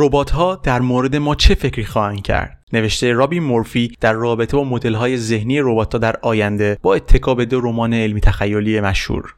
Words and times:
ربات 0.00 0.30
ها 0.30 0.60
در 0.62 0.80
مورد 0.80 1.16
ما 1.16 1.34
چه 1.34 1.54
فکری 1.54 1.84
خواهند 1.84 2.22
کرد؟ 2.22 2.58
نوشته 2.72 3.12
رابی 3.12 3.40
مورفی 3.40 3.96
در 4.00 4.12
رابطه 4.12 4.56
با 4.56 4.64
مدل 4.64 4.94
های 4.94 5.16
ذهنی 5.16 5.60
ربات 5.60 5.96
در 5.96 6.16
آینده 6.22 6.78
با 6.82 6.94
اتکا 6.94 7.34
به 7.34 7.44
دو 7.44 7.60
رمان 7.60 7.94
علمی 7.94 8.20
تخیلی 8.20 8.80
مشهور. 8.80 9.34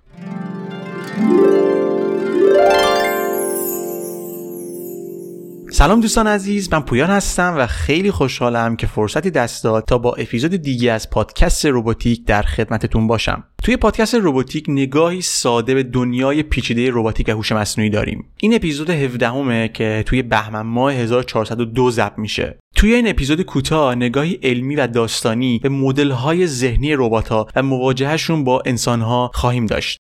سلام 5.74 6.00
دوستان 6.00 6.26
عزیز 6.26 6.72
من 6.72 6.80
پویان 6.80 7.10
هستم 7.10 7.54
و 7.56 7.66
خیلی 7.66 8.10
خوشحالم 8.10 8.76
که 8.76 8.86
فرصتی 8.86 9.30
دست 9.30 9.64
داد 9.64 9.84
تا 9.84 9.98
با 9.98 10.14
اپیزود 10.14 10.56
دیگه 10.56 10.92
از 10.92 11.10
پادکست 11.10 11.66
روباتیک 11.66 12.24
در 12.24 12.42
خدمتتون 12.42 13.06
باشم. 13.06 13.44
توی 13.62 13.76
پادکست 13.76 14.14
روباتیک 14.14 14.64
نگاهی 14.68 15.22
ساده 15.22 15.74
به 15.74 15.82
دنیای 15.82 16.42
پیچیده 16.42 16.90
روباتیک 16.90 17.28
و 17.28 17.32
هوش 17.32 17.52
مصنوعی 17.52 17.90
داریم. 17.90 18.24
این 18.40 18.54
اپیزود 18.54 18.90
17 18.90 19.28
همه 19.28 19.68
که 19.68 20.02
توی 20.06 20.22
بهمن 20.22 20.62
ماه 20.62 20.92
1402 20.92 21.90
ضبط 21.90 22.18
میشه. 22.18 22.58
توی 22.76 22.94
این 22.94 23.08
اپیزود 23.08 23.42
کوتاه 23.42 23.94
نگاهی 23.94 24.38
علمی 24.42 24.76
و 24.76 24.86
داستانی 24.86 25.60
به 25.62 25.68
مدل 25.68 26.46
ذهنی 26.46 26.94
ربات 26.94 27.32
و 27.32 27.62
مواجهشون 27.62 28.44
با 28.44 28.62
انسانها 28.66 29.30
خواهیم 29.34 29.66
داشت. 29.66 29.98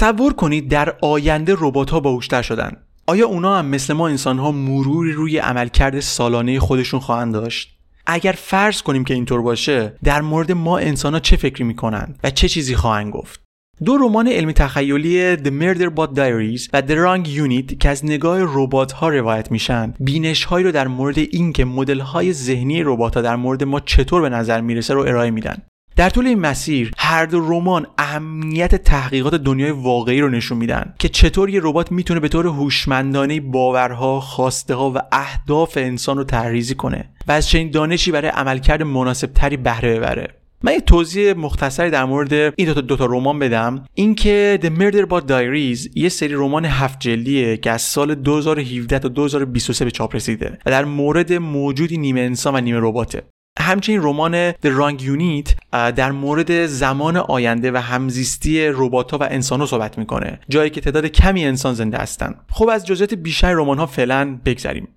تصور 0.00 0.32
کنید 0.32 0.68
در 0.68 0.94
آینده 1.00 1.56
ربات 1.58 1.90
ها 1.90 2.00
باهوشتر 2.00 2.42
شدن. 2.42 2.76
آیا 3.06 3.26
اونا 3.26 3.58
هم 3.58 3.66
مثل 3.66 3.92
ما 3.92 4.08
انسان 4.08 4.38
ها 4.38 4.52
مروری 4.52 5.12
روی 5.12 5.38
عملکرد 5.38 6.00
سالانه 6.00 6.60
خودشون 6.60 7.00
خواهند 7.00 7.32
داشت؟ 7.32 7.78
اگر 8.06 8.32
فرض 8.32 8.82
کنیم 8.82 9.04
که 9.04 9.14
اینطور 9.14 9.42
باشه 9.42 9.92
در 10.04 10.20
مورد 10.20 10.52
ما 10.52 10.78
انسان 10.78 11.14
ها 11.14 11.20
چه 11.20 11.36
فکری 11.36 11.64
می‌کنند 11.64 12.18
و 12.24 12.30
چه 12.30 12.48
چیزی 12.48 12.74
خواهند 12.74 13.12
گفت؟ 13.12 13.40
دو 13.84 13.96
رمان 13.96 14.28
علمی 14.28 14.52
تخیلی 14.52 15.36
The 15.36 15.50
Murder 15.60 15.90
Bot 15.96 16.16
Diaries 16.16 16.68
و 16.72 16.82
The 16.82 16.94
Wrong 16.94 17.28
Unit 17.28 17.76
که 17.78 17.88
از 17.88 18.04
نگاه 18.04 18.38
ربات 18.40 18.92
ها 18.92 19.08
روایت 19.08 19.50
میشن 19.50 19.94
بینش 20.00 20.44
هایی 20.44 20.64
رو 20.64 20.72
در 20.72 20.88
مورد 20.88 21.18
اینکه 21.18 21.64
مدل 21.64 22.00
های 22.00 22.32
ذهنی 22.32 22.82
ربات 22.82 23.14
ها 23.14 23.22
در 23.22 23.36
مورد 23.36 23.64
ما 23.64 23.80
چطور 23.80 24.22
به 24.22 24.28
نظر 24.28 24.60
می‌رسه 24.60 24.94
رو 24.94 25.00
ارائه 25.00 25.30
میدن. 25.30 25.62
در 25.96 26.10
طول 26.10 26.26
این 26.26 26.38
مسیر 26.38 26.90
هر 26.98 27.26
دو 27.26 27.40
رمان 27.40 27.86
اهمیت 27.98 28.74
تحقیقات 28.74 29.34
دنیای 29.34 29.70
واقعی 29.70 30.20
رو 30.20 30.28
نشون 30.28 30.58
میدن 30.58 30.94
که 30.98 31.08
چطور 31.08 31.50
یه 31.50 31.60
ربات 31.62 31.92
می‌تونه 31.92 32.20
به 32.20 32.28
طور 32.28 32.46
هوشمندانه 32.46 33.40
باورها، 33.40 34.20
خواسته 34.20 34.74
ها 34.74 34.90
و 34.90 34.98
اهداف 35.12 35.76
انسان 35.76 36.16
رو 36.16 36.24
تحریزی 36.24 36.74
کنه 36.74 37.08
و 37.28 37.32
از 37.32 37.48
چنین 37.48 37.70
دانشی 37.70 38.10
برای 38.10 38.30
عملکرد 38.30 38.82
مناسب 38.82 39.32
تری 39.32 39.56
بهره 39.56 39.96
ببره. 39.96 40.28
من 40.62 40.72
یه 40.72 40.80
توضیح 40.80 41.32
مختصری 41.32 41.90
در 41.90 42.04
مورد 42.04 42.32
این 42.32 42.66
دوتا, 42.66 42.80
دوتا 42.80 43.06
رمان 43.06 43.38
بدم. 43.38 43.84
اینکه 43.94 44.58
The 44.62 44.66
Murder 44.66 45.10
Bot 45.10 45.22
Diaries 45.30 45.90
یه 45.94 46.08
سری 46.08 46.34
رمان 46.34 46.64
هفت 46.64 47.00
جلدیه 47.00 47.56
که 47.56 47.70
از 47.70 47.82
سال 47.82 48.14
2017 48.14 48.98
تا 48.98 49.08
2023 49.08 49.84
به 49.84 49.90
چاپ 49.90 50.16
رسیده 50.16 50.58
و 50.66 50.70
در 50.70 50.84
مورد 50.84 51.32
موجودی 51.32 51.98
نیمه 51.98 52.20
انسان 52.20 52.54
و 52.54 52.60
نیمه 52.60 52.78
رباته. 52.82 53.22
همچنین 53.70 54.02
رمان 54.02 54.52
The 54.52 54.68
Wrong 54.78 55.02
Unit 55.02 55.54
در 55.72 56.12
مورد 56.12 56.66
زمان 56.66 57.16
آینده 57.16 57.72
و 57.72 57.76
همزیستی 57.76 58.68
ربات 58.68 59.14
و 59.14 59.22
انسان 59.22 59.66
صحبت 59.66 59.98
می‌کنه 59.98 60.40
جایی 60.48 60.70
که 60.70 60.80
تعداد 60.80 61.06
کمی 61.06 61.44
انسان 61.44 61.74
زنده 61.74 61.98
هستن. 61.98 62.34
خب 62.50 62.68
از 62.68 62.86
جزئیات 62.86 63.14
بیشتر 63.14 63.52
رمان 63.52 63.78
ها 63.78 63.86
فعلا 63.86 64.38
بگذریم. 64.44 64.88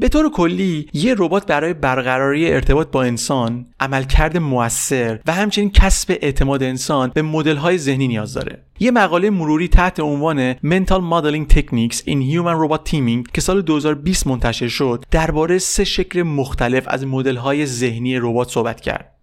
به 0.00 0.08
طور 0.08 0.30
کلی 0.30 0.88
یه 0.92 1.14
ربات 1.18 1.46
برای 1.46 1.74
برقراری 1.74 2.52
ارتباط 2.52 2.90
با 2.90 3.02
انسان 3.02 3.66
عملکرد 3.80 4.36
موثر 4.36 5.20
و 5.26 5.32
همچنین 5.32 5.70
کسب 5.70 6.18
اعتماد 6.22 6.62
انسان 6.62 7.10
به 7.14 7.22
مدل 7.22 7.56
های 7.56 7.78
ذهنی 7.78 8.08
نیاز 8.08 8.34
داره. 8.34 8.62
یه 8.78 8.90
مقاله 8.90 9.30
مروری 9.30 9.68
تحت 9.68 10.00
عنوان 10.00 10.54
Mental 10.54 11.00
Modeling 11.12 11.54
Techniques 11.54 11.96
in 11.96 12.20
Human 12.32 12.56
Robot 12.62 12.90
Teaming 12.90 13.32
که 13.34 13.40
سال 13.40 13.62
2020 13.62 14.26
منتشر 14.26 14.68
شد 14.68 15.04
درباره 15.10 15.58
سه 15.58 15.84
شکل 15.84 16.22
مختلف 16.22 16.84
از 16.86 17.06
مدل 17.06 17.36
های 17.36 17.66
ذهنی 17.66 18.16
ربات 18.18 18.48
صحبت 18.48 18.80
کرد. 18.80 19.19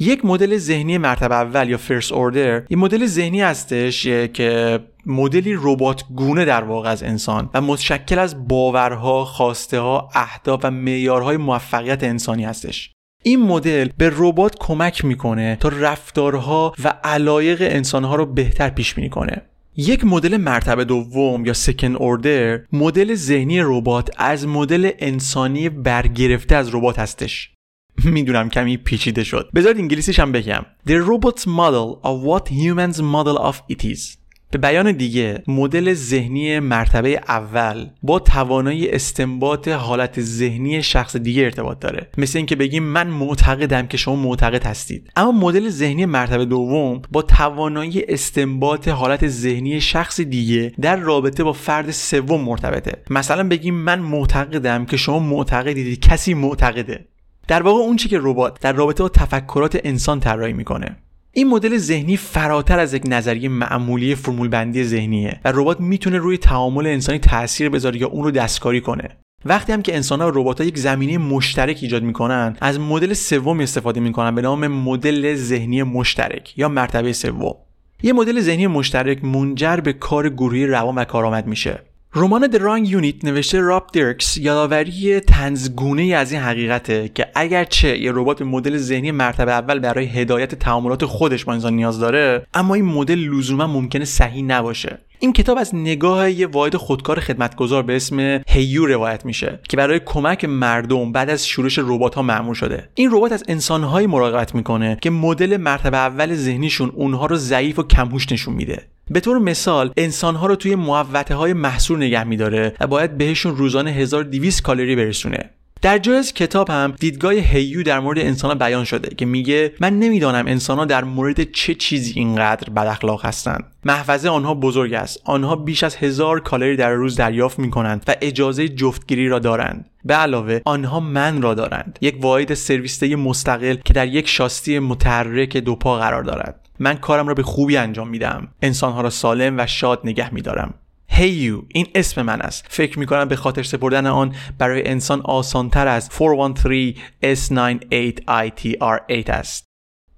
یک 0.00 0.24
مدل 0.24 0.58
ذهنی 0.58 0.98
مرتبه 0.98 1.34
اول 1.34 1.70
یا 1.70 1.76
فرست 1.76 2.12
اوردر 2.12 2.62
یه 2.70 2.76
مدل 2.76 3.06
ذهنی 3.06 3.40
هستش 3.40 4.02
که 4.06 4.80
مدلی 5.06 5.56
ربات 5.62 6.04
گونه 6.16 6.44
در 6.44 6.64
واقع 6.64 6.90
از 6.90 7.02
انسان 7.02 7.50
و 7.54 7.60
متشکل 7.60 8.18
از 8.18 8.48
باورها، 8.48 9.24
خواسته 9.24 9.80
ها، 9.80 10.08
اهداف 10.14 10.60
و 10.64 10.70
معیارهای 10.70 11.36
موفقیت 11.36 12.04
انسانی 12.04 12.44
هستش. 12.44 12.90
این 13.22 13.42
مدل 13.42 13.88
به 13.98 14.12
ربات 14.16 14.56
کمک 14.60 15.04
می‌کنه 15.04 15.56
تا 15.60 15.68
رفتارها 15.68 16.74
و 16.84 16.94
علایق 17.04 17.58
انسانها 17.60 18.16
رو 18.16 18.26
بهتر 18.26 18.68
پیش 18.68 18.94
بینی 18.94 19.08
کنه. 19.08 19.42
یک 19.76 20.04
مدل 20.04 20.36
مرتبه 20.36 20.84
دوم 20.84 21.46
یا 21.46 21.52
سکن 21.52 21.96
اوردر 21.96 22.60
مدل 22.72 23.14
ذهنی 23.14 23.60
ربات 23.60 24.10
از 24.16 24.46
مدل 24.46 24.90
انسانی 24.98 25.68
برگرفته 25.68 26.56
از 26.56 26.74
ربات 26.74 26.98
هستش 26.98 27.50
می‌دونم 28.14 28.48
کمی 28.48 28.76
پیچیده 28.76 29.24
شد. 29.24 29.50
بذارید 29.54 29.78
انگلیسیش 29.78 30.20
هم 30.20 30.32
بگم. 30.32 30.66
The 30.88 30.92
robot's 30.92 31.42
model 31.42 32.04
of 32.04 32.24
what 32.28 32.50
humans 32.50 32.98
model 32.98 33.38
of 33.50 33.74
it 33.74 33.84
is. 33.84 34.18
به 34.50 34.58
بیان 34.58 34.92
دیگه 34.92 35.42
مدل 35.48 35.94
ذهنی 35.94 36.60
مرتبه 36.60 37.20
اول 37.28 37.86
با 38.02 38.18
توانایی 38.18 38.90
استنباط 38.90 39.68
حالت 39.68 40.20
ذهنی 40.20 40.82
شخص 40.82 41.16
دیگه 41.16 41.42
ارتباط 41.42 41.78
داره. 41.78 42.08
مثل 42.18 42.38
اینکه 42.38 42.56
بگیم 42.56 42.82
من 42.82 43.06
معتقدم 43.06 43.86
که 43.86 43.96
شما 43.96 44.16
معتقد 44.16 44.64
هستید. 44.64 45.10
اما 45.16 45.32
مدل 45.32 45.68
ذهنی 45.68 46.06
مرتبه 46.06 46.44
دوم 46.44 47.02
با 47.12 47.22
توانایی 47.22 48.04
استنباط 48.08 48.88
حالت 48.88 49.28
ذهنی 49.28 49.80
شخص 49.80 50.20
دیگه 50.20 50.72
در 50.80 50.96
رابطه 50.96 51.44
با 51.44 51.52
فرد 51.52 51.90
سوم 51.90 52.40
مرتبطه. 52.40 53.02
مثلا 53.10 53.48
بگیم 53.48 53.74
من 53.74 53.98
معتقدم 53.98 54.84
که 54.84 54.96
شما 54.96 55.18
معتقدید 55.18 56.00
کسی 56.00 56.34
معتقده. 56.34 57.04
در 57.48 57.62
واقع 57.62 57.80
اون 57.80 57.96
چی 57.96 58.08
که 58.08 58.18
ربات 58.22 58.60
در 58.60 58.72
رابطه 58.72 59.02
با 59.02 59.08
تفکرات 59.08 59.78
انسان 59.84 60.20
طراحی 60.20 60.52
می‌کنه. 60.52 60.96
این 61.32 61.48
مدل 61.48 61.76
ذهنی 61.76 62.16
فراتر 62.16 62.78
از 62.78 62.94
یک 62.94 63.02
نظریه 63.06 63.48
معمولی 63.48 64.14
فرمول 64.14 64.48
بندی 64.48 64.84
ذهنیه 64.84 65.40
و 65.44 65.52
ربات 65.54 65.80
می‌تونه 65.80 66.18
روی 66.18 66.38
تعامل 66.38 66.86
انسانی 66.86 67.18
تاثیر 67.18 67.68
بذاره 67.68 68.00
یا 68.00 68.08
اون 68.08 68.24
رو 68.24 68.30
دستکاری 68.30 68.80
کنه. 68.80 69.08
وقتی 69.44 69.72
هم 69.72 69.82
که 69.82 69.94
انسان 69.94 70.20
ها 70.20 70.28
و 70.28 70.30
ربات 70.30 70.60
ها 70.60 70.66
یک 70.66 70.78
زمینه 70.78 71.18
مشترک 71.18 71.78
ایجاد 71.82 72.02
می‌کنن 72.02 72.56
از 72.60 72.80
مدل 72.80 73.12
سوم 73.12 73.60
استفاده 73.60 74.00
می‌کنن 74.00 74.34
به 74.34 74.42
نام 74.42 74.66
مدل 74.66 75.34
ذهنی 75.34 75.82
مشترک 75.82 76.58
یا 76.58 76.68
مرتبه 76.68 77.12
سوم. 77.12 77.54
یه 78.02 78.12
مدل 78.12 78.40
ذهنی 78.40 78.66
مشترک 78.66 79.24
منجر 79.24 79.76
به 79.76 79.92
کار 79.92 80.28
گروهی 80.28 80.66
روان 80.66 80.94
و 80.94 81.04
کارآمد 81.04 81.46
میشه. 81.46 81.84
رمان 82.20 82.50
The 82.50 82.58
Wrong 82.58 82.90
Unit 82.90 83.24
نوشته 83.24 83.60
راب 83.60 83.86
درکس 83.92 84.36
یادآوری 84.36 85.20
تنزگونه 85.20 86.02
ای 86.02 86.14
از 86.14 86.32
این 86.32 86.40
حقیقته 86.40 87.10
که 87.14 87.26
اگرچه 87.34 87.98
یه 87.98 88.12
ربات 88.14 88.38
به 88.38 88.44
مدل 88.44 88.76
ذهنی 88.76 89.10
مرتبه 89.10 89.52
اول 89.52 89.78
برای 89.78 90.06
هدایت 90.06 90.54
تعاملات 90.54 91.04
خودش 91.04 91.44
با 91.44 91.52
انسان 91.52 91.72
نیاز 91.72 91.98
داره 91.98 92.46
اما 92.54 92.74
این 92.74 92.84
مدل 92.84 93.18
لزوما 93.18 93.66
ممکنه 93.66 94.04
صحیح 94.04 94.44
نباشه. 94.44 94.98
این 95.18 95.32
کتاب 95.32 95.58
از 95.58 95.74
نگاه 95.74 96.30
یه 96.30 96.46
واحد 96.46 96.76
خودکار 96.76 97.20
خدمتگذار 97.20 97.82
به 97.82 97.96
اسم 97.96 98.40
هیو 98.48 98.86
روایت 98.86 99.24
میشه 99.24 99.58
که 99.68 99.76
برای 99.76 100.00
کمک 100.06 100.44
مردم 100.44 101.12
بعد 101.12 101.30
از 101.30 101.46
شورش 101.46 101.78
ربات 101.78 102.14
ها 102.14 102.22
معمول 102.22 102.54
شده. 102.54 102.88
این 102.94 103.10
ربات 103.12 103.32
از 103.32 103.44
انسانهایی 103.48 104.06
مراقبت 104.06 104.54
می‌کنه 104.54 104.98
که 105.02 105.10
مدل 105.10 105.56
مرتبه 105.56 105.96
اول 105.96 106.34
ذهنیشون 106.34 106.92
اونها 106.94 107.26
رو 107.26 107.36
ضعیف 107.36 107.78
و 107.78 107.82
کمهوش 107.82 108.32
نشون 108.32 108.54
میده. 108.54 108.82
به 109.10 109.20
طور 109.20 109.38
مثال 109.38 109.92
انسانها 109.96 110.46
رو 110.46 110.56
توی 110.56 110.74
محوطه 110.74 111.34
های 111.34 111.52
محصور 111.52 111.98
نگه 111.98 112.24
میداره 112.24 112.74
و 112.80 112.86
باید 112.86 113.18
بهشون 113.18 113.56
روزانه 113.56 113.90
1200 113.90 114.62
کالری 114.62 114.96
برسونه. 114.96 115.50
در 115.82 115.98
جای 115.98 116.16
از 116.16 116.34
کتاب 116.34 116.70
هم 116.70 116.94
دیدگاه 117.00 117.32
هیو 117.32 117.82
در 117.82 118.00
مورد 118.00 118.18
انسان 118.18 118.58
بیان 118.58 118.84
شده 118.84 119.14
که 119.14 119.26
میگه 119.26 119.72
من 119.80 119.98
نمی‌دانم 119.98 120.46
انسان 120.46 120.78
ها 120.78 120.84
در 120.84 121.04
مورد 121.04 121.52
چه 121.52 121.74
چیزی 121.74 122.12
اینقدر 122.16 122.70
بد 122.70 122.86
اخلاق 122.86 123.26
هستند. 123.26 123.64
محفظه 123.84 124.28
آنها 124.28 124.54
بزرگ 124.54 124.94
است. 124.94 125.20
آنها 125.24 125.56
بیش 125.56 125.84
از 125.84 125.96
هزار 125.96 126.40
کالری 126.40 126.76
در 126.76 126.90
روز 126.90 127.16
دریافت 127.16 127.58
می 127.58 127.70
کنند 127.70 128.04
و 128.08 128.14
اجازه 128.20 128.68
جفتگیری 128.68 129.28
را 129.28 129.38
دارند. 129.38 129.90
به 130.04 130.14
علاوه 130.14 130.60
آنها 130.64 131.00
من 131.00 131.42
را 131.42 131.54
دارند. 131.54 131.98
یک 132.00 132.16
واحد 132.20 132.54
سرویسته 132.54 133.16
مستقل 133.16 133.76
که 133.84 133.92
در 133.92 134.06
یک 134.06 134.28
شاستی 134.28 134.78
متحرک 134.78 135.56
دو 135.56 135.74
پا 135.74 135.98
قرار 135.98 136.22
دارد. 136.22 136.67
من 136.78 136.94
کارم 136.94 137.28
را 137.28 137.34
به 137.34 137.42
خوبی 137.42 137.76
انجام 137.76 138.08
میدم. 138.08 138.48
انسانها 138.62 139.00
را 139.00 139.10
سالم 139.10 139.58
و 139.58 139.66
شاد 139.66 140.00
نگه 140.04 140.34
میدارم. 140.34 140.74
Hey 141.10 141.46
you 141.46 141.64
این 141.68 141.86
اسم 141.94 142.22
من 142.22 142.40
است. 142.40 142.66
فکر 142.68 142.98
می 142.98 143.06
کنم 143.06 143.28
به 143.28 143.36
خاطر 143.36 143.62
سپردن 143.62 144.06
آن 144.06 144.34
برای 144.58 144.88
انسان 144.88 145.20
آسانتر 145.20 145.88
از 145.88 146.08
413 146.08 146.94
S98ITR8 147.34 149.30
است. 149.30 149.68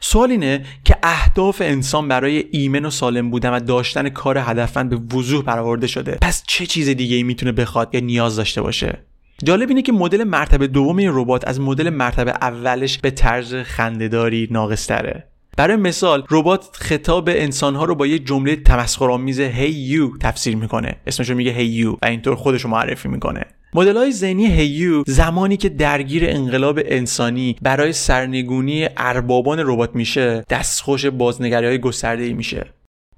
سوال 0.00 0.30
اینه 0.30 0.64
که 0.84 0.96
اهداف 1.02 1.62
انسان 1.64 2.08
برای 2.08 2.44
ایمن 2.50 2.84
و 2.84 2.90
سالم 2.90 3.30
بودن 3.30 3.50
و 3.50 3.60
داشتن 3.60 4.08
کار 4.08 4.38
هدفمند 4.38 4.90
به 4.90 5.16
وضوح 5.16 5.44
برآورده 5.44 5.86
شده. 5.86 6.18
پس 6.22 6.42
چه 6.46 6.66
چیز 6.66 6.88
دیگه 6.88 7.16
ای 7.16 7.22
می‌تونه 7.22 7.52
بخواد 7.52 7.94
یا 7.94 8.00
نیاز 8.00 8.36
داشته 8.36 8.62
باشه؟ 8.62 8.98
جالب 9.44 9.68
اینه 9.68 9.82
که 9.82 9.92
مدل 9.92 10.24
مرتبه 10.24 10.66
دوم 10.66 10.96
این 10.96 11.10
ربات 11.12 11.48
از 11.48 11.60
مدل 11.60 11.90
مرتبه 11.90 12.30
اولش 12.30 12.98
به 12.98 13.10
طرز 13.10 13.54
خندهداری 13.54 14.48
ناقصتره. 14.50 15.29
برای 15.56 15.76
مثال 15.76 16.24
ربات 16.30 16.68
خطاب 16.72 17.28
انسانها 17.28 17.84
رو 17.84 17.94
با 17.94 18.06
یه 18.06 18.18
جمله 18.18 18.56
تمسخرآمیز 18.56 19.40
هی 19.40 19.72
hey 19.72 19.90
یو 19.90 20.16
تفسیر 20.18 20.56
می‌کنه. 20.56 20.96
اسمش 21.06 21.30
رو 21.30 21.36
میگه 21.36 21.50
هی 21.50 21.66
یو 21.66 21.92
و 22.02 22.06
اینطور 22.06 22.34
خودش 22.34 22.62
رو 22.62 22.70
معرفی 22.70 23.08
می‌کنه. 23.08 23.44
مدل 23.74 23.96
های 23.96 24.12
ذهنی 24.12 24.46
هیو 24.46 25.02
زمانی 25.06 25.56
که 25.56 25.68
درگیر 25.68 26.24
انقلاب 26.26 26.80
انسانی 26.84 27.56
برای 27.62 27.92
سرنگونی 27.92 28.88
اربابان 28.96 29.58
ربات 29.58 29.96
میشه 29.96 30.44
دستخوش 30.50 31.06
بازنگری 31.06 31.66
های 31.66 31.78
گسترده 31.78 32.22
ای 32.22 32.32
میشه. 32.32 32.66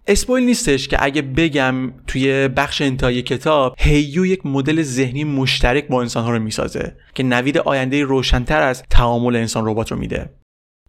اسپویل 0.07 0.45
نیستش 0.45 0.89
که 0.89 0.97
اگه 1.01 1.23
بگم 1.23 1.93
توی 2.07 2.49
بخش 2.49 2.83
انتهای 2.83 3.23
کتاب 3.23 3.75
هیو 3.79 4.27
یک 4.27 4.47
مدل 4.47 4.83
ذهنی 4.83 5.25
مشترک 5.25 5.89
با 5.89 6.01
انسانها 6.01 6.31
رو 6.31 6.39
می‌سازه 6.39 6.97
که 7.15 7.23
نوید 7.23 7.59
آینده 7.59 8.03
روشنتر 8.03 8.63
از 8.63 8.83
تعامل 8.91 9.37
انسان 9.37 9.67
ربات 9.67 9.93
رو 9.93 9.99
میده. 9.99 10.31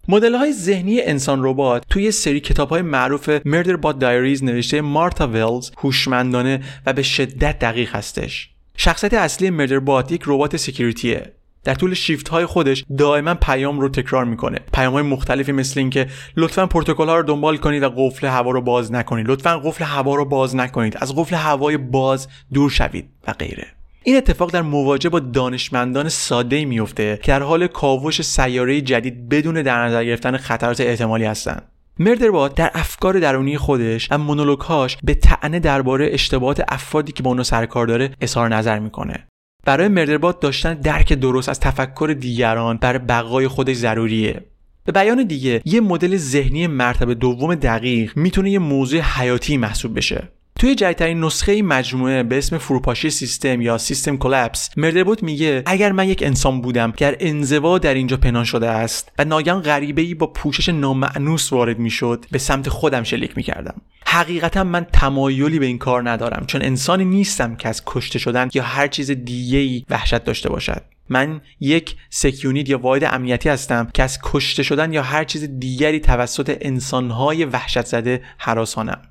مدل 0.08 0.36
های 0.36 0.54
ذهنی 0.54 1.02
انسان 1.02 1.44
ربات 1.44 1.84
توی 1.90 2.12
سری 2.12 2.40
کتاب 2.40 2.70
های 2.70 2.82
معروف 2.82 3.30
Murderbot 3.46 4.00
Diaries 4.00 4.44
نوشته 4.44 4.82
مارتا 4.82 5.28
ولز 5.28 5.72
هوشمندانه 5.78 6.62
و 6.86 6.94
به 6.94 7.04
شدت 7.04 7.60
دقیق 7.60 7.96
هستش. 7.96 8.50
شخصیت 8.78 9.14
اصلی 9.14 9.50
Murderbot 9.50 10.12
یک 10.12 10.24
ربات 10.26 10.58
security 10.58 11.17
ه. 11.17 11.31
در 11.64 11.76
طول 11.76 11.94
شیفت 11.94 12.28
های 12.28 12.46
خودش 12.46 12.86
دائما 12.98 13.34
پیام 13.34 13.80
رو 13.80 13.90
تکرار 13.90 14.26
می‌کنه. 14.26 14.60
پیام 14.74 14.94
های 14.94 15.04
مختلفی 15.04 15.52
مثل 15.52 15.80
اینکه 15.80 16.08
لطفا 16.38 16.66
پروتکل 16.66 17.10
ها 17.10 17.18
رو 17.18 17.24
دنبال 17.24 17.58
کنید 17.58 17.84
و 17.84 17.90
قفل 17.90 18.28
هوا 18.28 18.52
رو 18.52 18.62
باز 18.62 18.92
نکنید. 18.92 19.28
لطفا 19.28 19.60
قفل 19.60 19.84
هوا 19.86 20.16
رو 20.16 20.26
باز 20.26 20.56
نکنید. 20.56 20.98
از 20.98 21.16
قفل 21.16 21.36
هوای 21.36 21.78
باز 21.78 22.28
دور 22.54 22.70
شوید 22.70 23.10
و 23.28 23.34
غیره. 23.34 23.83
این 24.06 24.18
اتفاق 24.18 24.52
در 24.52 24.62
مواجهه 24.62 25.10
با 25.10 25.20
دانشمندان 25.20 26.10
ساده 26.10 26.66
میفته 26.66 27.20
که 27.24 27.32
در 27.32 27.44
حال 27.44 27.68
کاوش 27.68 28.22
سیاره 28.22 28.82
جدید 28.82 29.30
بدون 29.30 29.62
در 29.62 29.86
نظر 29.86 30.06
گرفتن 30.06 30.38
خطرات 30.38 30.82
احتمالی 30.82 31.26
هستند. 31.26 31.70
مردربات 32.00 32.56
در 32.56 32.72
افکار 32.74 33.20
درونی 33.20 33.58
خودش 33.58 34.08
و 34.12 34.18
مونولوگهاش 34.18 34.98
به 35.04 35.14
طعنه 35.14 35.60
درباره 35.60 36.10
اشتباهات 36.12 36.64
افرادی 36.68 37.12
که 37.12 37.24
با 37.24 37.30
اونو 37.30 37.44
سرکار 37.44 37.88
داره 37.88 38.12
اظهار 38.22 38.56
نظر 38.56 38.80
می‌کنه. 38.80 39.28
برای 39.66 39.88
مردربات 39.88 40.40
داشتن 40.40 40.74
درک 40.74 41.14
درست 41.14 41.50
از 41.50 41.60
تفکر 41.60 42.16
دیگران 42.20 42.78
برای 42.78 43.00
بقای 43.00 43.48
خودش 43.48 43.76
ضروریه. 43.76 44.42
به 44.86 44.92
بیان 44.92 45.24
دیگه 45.24 45.62
یه 45.66 45.82
مدل 45.82 46.18
ذهنی 46.18 46.68
مرتبه 46.68 47.14
دوم 47.14 47.56
دقیق 47.56 48.18
می‌تونه 48.18 48.52
یه 48.52 48.60
موضوع 48.60 49.00
حیاتی 49.00 49.58
محسوب 49.58 49.98
بشه. 49.98 50.30
توی 50.60 50.76
جدیدترین 50.76 51.20
نسخه 51.20 51.62
مجموعه 51.62 52.24
به 52.24 52.38
اسم 52.38 52.58
فروپاشی 52.58 53.10
سیستم 53.10 53.62
یا 53.62 53.78
سیستم 53.78 54.18
کلپس 54.18 54.70
مردربوت 54.78 55.24
میگه 55.24 55.64
اگر 55.66 55.92
من 55.92 56.10
یک 56.10 56.24
انسان 56.24 56.62
بودم 56.62 56.92
که 56.92 57.06
در 57.06 57.18
انزوا 57.20 57.78
در 57.78 57.94
اینجا 57.94 58.18
پنهان 58.18 58.46
شده 58.46 58.70
است 58.70 59.12
و 59.20 59.26
ناگهان 59.26 59.62
غریبه 59.62 60.02
ای 60.02 60.14
با 60.14 60.28
پوشش 60.28 60.70
نامعنوس 60.70 61.54
وارد 61.54 61.80
می‌شد 61.80 62.26
به 62.32 62.38
سمت 62.38 62.70
خودم 62.70 63.04
شلیک 63.04 63.38
می‌کردم. 63.38 63.82
حقیقتا 64.06 64.64
من 64.64 64.86
تمایلی 64.94 65.60
به 65.60 65.66
این 65.66 65.78
کار 65.78 66.10
ندارم 66.10 66.46
چون 66.46 66.62
انسانی 66.62 67.06
نیستم 67.06 67.56
که 67.56 67.70
از 67.70 67.84
کشته 67.86 68.20
شدن 68.20 68.50
یا 68.54 68.64
هر 68.64 68.88
چیز 68.88 69.12
دیگه 69.12 69.58
ای 69.58 69.86
وحشت 69.90 70.24
داشته 70.24 70.50
باشد. 70.50 70.82
من 71.10 71.42
یک 71.60 71.96
سکیونیت 72.10 72.70
یا 72.70 72.78
واحد 72.78 73.04
امنیتی 73.04 73.50
هستم 73.50 73.90
که 73.94 74.04
از 74.04 74.20
کشته 74.24 74.64
شدن 74.64 74.94
یا 74.94 75.04
هر 75.04 75.24
چیز 75.24 75.60
دیگری 75.60 76.00
توسط 76.00 76.58
انسانهای 76.62 77.46
وحشت 77.46 77.86
زده 77.86 78.22
حراسانم. 78.38 79.02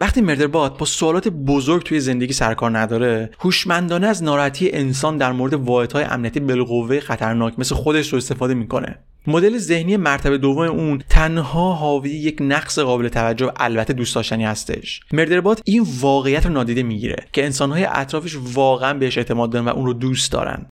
وقتی 0.00 0.20
مردربات 0.20 0.78
با 0.78 0.86
سوالات 0.86 1.28
بزرگ 1.28 1.82
توی 1.82 2.00
زندگی 2.00 2.32
سرکار 2.32 2.78
نداره 2.78 3.30
هوشمندانه 3.38 4.06
از 4.06 4.22
ناراحتی 4.22 4.70
انسان 4.72 5.16
در 5.16 5.32
مورد 5.32 5.54
واحدهای 5.54 6.04
امنیتی 6.04 6.40
بالقوه 6.40 7.00
خطرناک 7.00 7.58
مثل 7.58 7.74
خودش 7.74 8.12
رو 8.12 8.16
استفاده 8.16 8.54
می‌کنه. 8.54 8.98
مدل 9.26 9.58
ذهنی 9.58 9.96
مرتبه 9.96 10.38
دوم 10.38 10.58
اون 10.58 11.02
تنها 11.08 11.72
حاوی 11.72 12.10
یک 12.10 12.36
نقص 12.40 12.78
قابل 12.78 13.08
توجه 13.08 13.46
و 13.46 13.50
البته 13.56 13.92
دوست 13.92 14.14
داشتنی 14.14 14.44
هستش. 14.44 15.00
مردربات 15.12 15.62
این 15.64 15.86
واقعیت 16.00 16.46
رو 16.46 16.52
نادیده 16.52 16.82
می‌گیره 16.82 17.16
که 17.32 17.44
انسانهای 17.44 17.84
اطرافش 17.84 18.36
واقعا 18.54 18.94
بهش 18.94 19.18
اعتماد 19.18 19.50
دارن 19.50 19.64
و 19.64 19.68
اون 19.68 19.86
رو 19.86 19.92
دوست 19.92 20.32
دارن. 20.32 20.66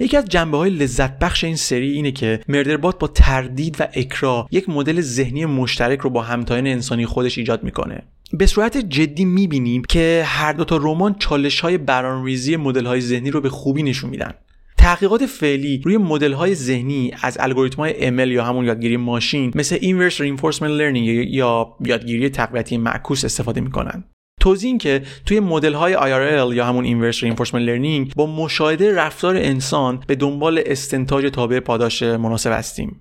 یکی 0.00 0.16
از 0.16 0.24
جنبه 0.24 0.58
های 0.58 0.70
لذت 0.70 1.18
بخش 1.18 1.44
این 1.44 1.56
سری 1.56 1.90
اینه 1.90 2.12
که 2.12 2.40
مردربات 2.48 2.98
با 2.98 3.06
تردید 3.06 3.76
و 3.80 3.86
اکرا 3.92 4.48
یک 4.50 4.68
مدل 4.68 5.00
ذهنی 5.00 5.44
مشترک 5.44 6.00
رو 6.00 6.10
با 6.10 6.22
همتایان 6.22 6.66
انسانی 6.66 7.06
خودش 7.06 7.38
ایجاد 7.38 7.62
می‌کنه. 7.62 8.02
به 8.38 8.46
صورت 8.46 8.76
جدی 8.76 9.24
می‌بینیم 9.24 9.82
که 9.88 10.22
هر 10.26 10.52
دو 10.52 10.64
تا 10.64 10.76
رمان 10.76 11.14
چالش 11.18 11.60
های 11.60 11.78
برانریزی 11.78 12.56
مدل 12.56 12.86
های 12.86 13.00
ذهنی 13.00 13.30
رو 13.30 13.40
به 13.40 13.48
خوبی 13.48 13.82
نشون 13.82 14.10
میدن. 14.10 14.34
تحقیقات 14.78 15.26
فعلی 15.26 15.82
روی 15.84 15.96
مدل 15.96 16.32
های 16.32 16.54
ذهنی 16.54 17.12
از 17.22 17.36
الگوریتم 17.40 17.76
های 17.76 17.92
ML 17.92 18.28
یا 18.28 18.44
همون 18.44 18.64
یادگیری 18.64 18.96
ماشین 18.96 19.52
مثل 19.54 19.76
Inverse 19.76 20.14
Reinforcement 20.14 20.78
Learning 20.78 21.28
یا 21.28 21.76
یادگیری 21.80 22.28
تقویتی 22.28 22.76
معکوس 22.76 23.24
استفاده 23.24 23.60
می‌کنن. 23.60 24.04
توضیح 24.40 24.68
این 24.68 24.78
که 24.78 25.02
توی 25.26 25.40
مدل 25.40 25.72
های 25.72 25.94
IRL 25.94 26.54
یا 26.54 26.66
همون 26.66 26.84
Inverse 26.84 27.16
Reinforcement 27.16 27.66
Learning 27.68 28.14
با 28.16 28.26
مشاهده 28.26 28.94
رفتار 28.94 29.36
انسان 29.36 30.02
به 30.06 30.14
دنبال 30.14 30.62
استنتاج 30.66 31.30
تابع 31.32 31.60
پاداش 31.60 32.02
مناسب 32.02 32.52
هستیم. 32.52 33.00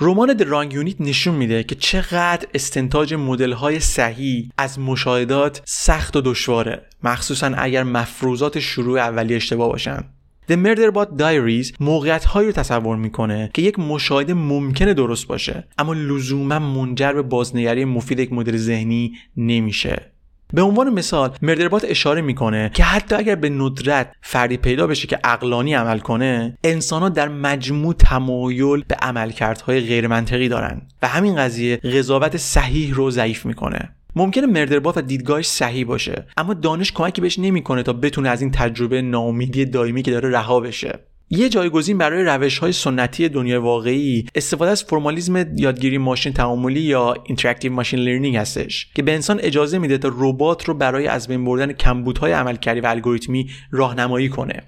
رمان 0.00 0.38
Wrong 0.38 0.72
Unit 0.72 1.00
نشون 1.00 1.34
میده 1.34 1.62
که 1.62 1.74
چقدر 1.74 2.46
استنتاج 2.54 3.14
مدل 3.14 3.52
های 3.52 3.80
صحیح 3.80 4.50
از 4.58 4.78
مشاهدات 4.78 5.62
سخت 5.64 6.16
و 6.16 6.20
دشواره 6.20 6.82
مخصوصا 7.02 7.46
اگر 7.56 7.82
مفروضات 7.82 8.58
شروع 8.58 8.98
اولی 8.98 9.34
اشتباه 9.34 9.68
باشن. 9.68 10.04
The 10.50 10.54
Murderbot 10.54 11.18
Diaries 11.18 11.74
موقعیت 11.80 12.24
هایی 12.24 12.46
رو 12.46 12.52
تصور 12.52 12.96
می‌کنه 12.96 13.50
که 13.54 13.62
یک 13.62 13.78
مشاهده 13.78 14.34
ممکنه 14.34 14.94
درست 14.94 15.26
باشه 15.26 15.68
اما 15.78 15.92
لزوما 15.92 16.58
منجر 16.58 17.12
به 17.12 17.22
بازنگری 17.22 17.84
مفید 17.84 18.20
یک 18.20 18.32
مدل 18.32 18.56
ذهنی 18.56 19.12
نمیشه. 19.36 20.11
به 20.52 20.62
عنوان 20.62 20.90
مثال 20.90 21.30
مردربات 21.42 21.84
اشاره 21.88 22.20
می‌کنه 22.20 22.70
که 22.74 22.84
حتی 22.84 23.14
اگر 23.14 23.34
به 23.34 23.48
ندرت 23.48 24.12
فردی 24.22 24.56
پیدا 24.56 24.86
بشه 24.86 25.06
که 25.06 25.18
اقلانی 25.24 25.74
عمل 25.74 25.98
کنه 25.98 26.58
انسان 26.64 27.02
ها 27.02 27.08
در 27.08 27.28
مجموع 27.28 27.94
تمایل 27.94 28.84
به 28.88 28.94
عملکردهای 28.94 29.80
غیرمنطقی 29.80 30.48
دارن 30.48 30.82
و 31.02 31.08
همین 31.08 31.36
قضیه 31.36 31.76
قضاوت 31.76 32.36
صحیح 32.36 32.94
رو 32.94 33.10
ضعیف 33.10 33.46
می‌کنه. 33.46 33.88
ممکنه 34.16 34.46
Murderbot 34.46 34.96
و 34.96 35.00
دیدگاهش 35.00 35.46
صحیح 35.46 35.86
باشه 35.86 36.26
اما 36.36 36.54
دانش 36.54 36.92
کمکی 36.92 37.20
بهش 37.20 37.38
نمی‌کنه 37.38 37.82
تا 37.82 37.92
بتونه 37.92 38.28
از 38.28 38.40
این 38.40 38.50
تجربه 38.50 39.02
ناامیدی 39.02 39.64
دائمی 39.64 40.02
که 40.02 40.10
داره 40.10 40.30
رها 40.30 40.60
بشه. 40.60 40.98
یه 41.34 41.48
جایگزین 41.48 41.98
برای 41.98 42.24
روش 42.24 42.58
های 42.58 42.72
سنتی 42.72 43.28
دنیای 43.28 43.58
واقعی 43.58 44.26
استفاده 44.34 44.70
از 44.70 44.82
فرمالیزم 44.82 45.56
یادگیری 45.56 45.98
ماشین 45.98 46.32
تعاملی 46.32 46.80
یا 46.80 47.14
interactive 47.24 47.72
machine 47.72 47.98
learning 47.98 48.36
هستش 48.36 48.88
که 48.94 49.02
به 49.02 49.14
انسان 49.14 49.40
اجازه 49.42 49.78
میده 49.78 49.98
تا 49.98 50.10
ربات 50.18 50.64
رو 50.64 50.74
برای 50.74 51.06
از 51.06 51.28
بین 51.28 51.44
بردن 51.44 51.72
کمبودهای 51.72 52.32
عملکردی 52.32 52.80
و 52.80 52.86
الگوریتمی 52.86 53.50
راهنمایی 53.70 54.28
کنه. 54.28 54.62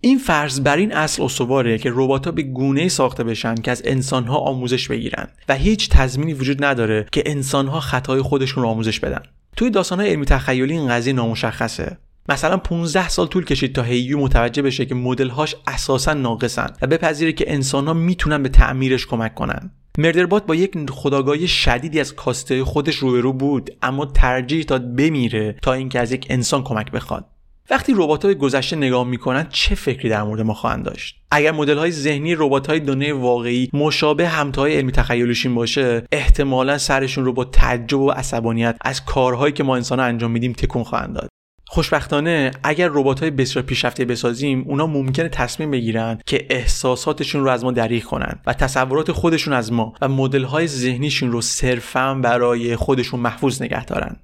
این 0.00 0.18
فرض 0.18 0.60
بر 0.60 0.76
این 0.76 0.92
اصل 0.92 1.22
استواره 1.22 1.78
که 1.78 1.90
ربات 1.94 2.24
ها 2.24 2.32
به 2.32 2.42
گونه 2.42 2.88
ساخته 2.88 3.24
بشن 3.24 3.54
که 3.54 3.70
از 3.70 3.82
انسان 3.84 4.24
ها 4.24 4.38
آموزش 4.38 4.88
بگیرن 4.88 5.28
و 5.48 5.54
هیچ 5.54 5.88
تضمینی 5.88 6.34
وجود 6.34 6.64
نداره 6.64 7.06
که 7.12 7.22
انسان 7.26 7.66
ها 7.66 7.80
خطای 7.80 8.22
خودشون 8.22 8.62
رو 8.62 8.68
آموزش 8.68 9.00
بدن. 9.00 9.22
توی 9.56 9.70
داستان 9.70 10.00
علمی 10.00 10.24
تخیلی 10.24 10.72
این 10.72 10.88
قضیه 10.88 11.12
نامشخصه. 11.12 11.98
مثلا 12.28 12.56
15 12.56 13.08
سال 13.08 13.26
طول 13.26 13.44
کشید 13.44 13.74
تا 13.74 13.82
هیو 13.82 14.18
متوجه 14.18 14.62
بشه 14.62 14.86
که 14.86 14.94
مدل‌هاش 14.94 15.56
اساسا 15.66 16.14
ناقصن 16.14 16.72
و 16.82 16.86
بپذیره 16.86 17.32
که 17.32 17.52
انسان‌ها 17.52 17.94
می‌تونن 17.94 18.42
به 18.42 18.48
تعمیرش 18.48 19.06
کمک 19.06 19.34
کنن. 19.34 19.70
مردربات 19.98 20.46
با 20.46 20.54
یک 20.54 20.90
خداگاهی 20.90 21.48
شدیدی 21.48 22.00
از 22.00 22.14
کاسته 22.14 22.64
خودش 22.64 22.96
روبرو 22.96 23.32
بود 23.32 23.70
اما 23.82 24.06
ترجیح 24.06 24.64
داد 24.64 24.96
بمیره 24.96 25.56
تا 25.62 25.72
اینکه 25.72 26.00
از 26.00 26.12
یک 26.12 26.26
انسان 26.30 26.64
کمک 26.64 26.90
بخواد. 26.90 27.26
وقتی 27.70 27.92
ربات 27.96 28.24
های 28.24 28.34
گذشته 28.34 28.76
نگاه 28.76 29.06
می‌کنن 29.06 29.46
چه 29.50 29.74
فکری 29.74 30.08
در 30.08 30.22
مورد 30.22 30.40
ما 30.40 30.54
خواهند 30.54 30.84
داشت؟ 30.84 31.16
اگر 31.30 31.52
مدل 31.52 31.78
های 31.78 31.90
ذهنی 31.90 32.34
ربات 32.34 32.66
های 32.66 32.80
دنیای 32.80 33.12
واقعی 33.12 33.70
مشابه 33.72 34.28
همتای 34.28 34.76
علمی 34.76 34.92
تخیلشون 34.92 35.54
باشه 35.54 36.06
احتمالا 36.12 36.78
سرشون 36.78 37.24
رو 37.24 37.32
با 37.32 37.44
تعجب 37.44 38.00
و 38.00 38.10
عصبانیت 38.10 38.76
از 38.80 39.04
کارهایی 39.04 39.52
که 39.52 39.62
ما 39.62 39.76
انسان 39.76 40.00
انجام 40.00 40.30
میدیم 40.30 40.52
تکون 40.52 40.84
خواهند 40.84 41.14
داد. 41.14 41.28
خوشبختانه 41.72 42.50
اگر 42.64 42.88
ربات 42.92 43.20
های 43.20 43.30
بسیار 43.30 43.64
پیشرفته 43.64 44.04
بسازیم 44.04 44.64
اونا 44.66 44.86
ممکنه 44.86 45.28
تصمیم 45.28 45.70
بگیرن 45.70 46.18
که 46.26 46.46
احساساتشون 46.50 47.44
رو 47.44 47.50
از 47.50 47.64
ما 47.64 47.72
دریغ 47.72 48.04
کنن 48.04 48.40
و 48.46 48.52
تصورات 48.52 49.12
خودشون 49.12 49.54
از 49.54 49.72
ما 49.72 49.94
و 50.00 50.08
مدل 50.08 50.44
های 50.44 50.66
ذهنیشون 50.66 51.32
رو 51.32 51.40
صرفا 51.40 52.14
برای 52.14 52.76
خودشون 52.76 53.20
محفوظ 53.20 53.62
نگه 53.62 53.84
دارن. 53.84 54.16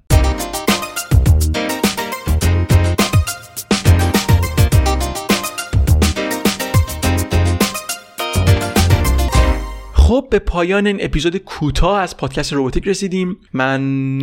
خب 9.93 10.27
به 10.31 10.39
پایان 10.39 10.87
این 10.87 10.97
اپیزود 11.01 11.37
کوتاه 11.37 11.99
از 11.99 12.17
پادکست 12.17 12.53
روباتیک 12.53 12.87
رسیدیم. 12.87 13.37
من 13.53 13.81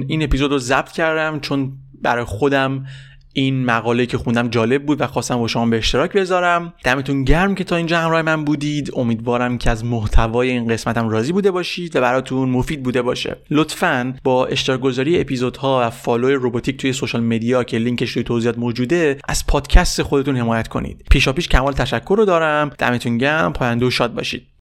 این 0.08 0.22
اپیزود 0.22 0.50
رو 0.50 0.58
ضبط 0.58 0.92
کردم 0.92 1.40
چون 1.40 1.72
برای 2.02 2.24
خودم 2.24 2.84
این 3.36 3.64
مقاله 3.64 4.06
که 4.06 4.18
خوندم 4.18 4.48
جالب 4.48 4.86
بود 4.86 5.00
و 5.00 5.06
خواستم 5.06 5.36
با 5.36 5.48
شما 5.48 5.66
به 5.66 5.78
اشتراک 5.78 6.12
بذارم. 6.12 6.74
دمتون 6.84 7.24
گرم 7.24 7.54
که 7.54 7.64
تا 7.64 7.76
اینجا 7.76 7.98
همراه 7.98 8.22
من 8.22 8.44
بودید. 8.44 8.90
امیدوارم 8.96 9.58
که 9.58 9.70
از 9.70 9.84
محتوای 9.84 10.50
این 10.50 10.68
قسمتم 10.68 11.08
راضی 11.08 11.32
بوده 11.32 11.50
باشید 11.50 11.96
و 11.96 12.00
براتون 12.00 12.48
مفید 12.48 12.82
بوده 12.82 13.02
باشه. 13.02 13.36
لطفا 13.50 14.14
با 14.24 14.46
اشتراک 14.46 14.80
گذاری 14.80 15.20
اپیزودها 15.20 15.86
و 15.86 15.90
follow 15.90 16.28
روباتیک 16.28 16.76
توی 16.76 16.92
social 16.92 17.22
media 17.22 17.64
که 17.64 17.78
لینکش 17.78 18.12
توی 18.14 18.22
توضیحات 18.22 18.58
موجوده 18.58 19.18
از 19.28 19.46
پادکست 19.46 20.02
خودتون 20.02 20.36
حمایت 20.36 20.68
کنید. 20.68 21.04
پیشاپیش 21.10 21.48
کمال 21.48 21.72
تشکر 21.72 22.14
رو 22.18 22.24
دارم. 22.24 22.70
دمتون 22.78 23.18
گرم. 23.18 23.52
پاینده 23.52 23.86
و 23.86 23.90
شاد 23.90 24.14
باشید. 24.14 24.53